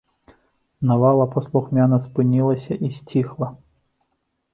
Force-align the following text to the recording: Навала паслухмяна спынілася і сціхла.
Навала 0.91 1.25
паслухмяна 1.35 1.99
спынілася 2.05 2.73
і 2.89 2.91
сціхла. 2.97 3.47